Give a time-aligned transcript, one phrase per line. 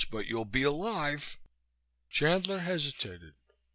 [0.09, 1.37] But you'll be alive."
[2.09, 3.35] Chandler hesitated.